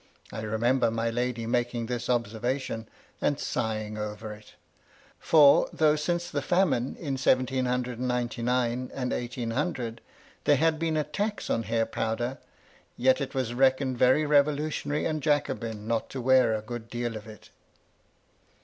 I 0.31 0.41
remember 0.41 0.89
my 0.89 1.11
lady 1.11 1.45
making 1.45 1.85
this 1.85 2.09
observation, 2.09 2.89
and 3.21 3.39
sighing 3.39 3.99
over 3.99 4.33
it; 4.33 4.55
for, 5.19 5.69
though 5.71 5.95
since 5.95 6.27
the 6.31 6.41
famine 6.41 6.95
in 6.95 7.17
seventeen 7.19 7.65
hundred 7.65 7.99
and 7.99 8.07
ninety 8.07 8.41
nine 8.41 8.89
and 8.95 9.13
eighteen 9.13 9.51
hundred, 9.51 10.01
there 10.45 10.55
had 10.55 10.79
been 10.79 10.97
a 10.97 11.03
tax 11.03 11.51
on 11.51 11.61
hair 11.61 11.85
powder, 11.85 12.39
yet 12.97 13.21
it 13.21 13.35
was 13.35 13.53
reckoned 13.53 13.99
very 13.99 14.23
irevolu" 14.23 14.69
tionary 14.69 15.07
and 15.07 15.21
Jacobin 15.21 15.85
not 15.87 16.09
to 16.09 16.19
wear 16.19 16.55
a 16.55 16.63
good 16.63 16.89
deal 16.89 17.15
of 17.15 17.27
it. 17.27 17.51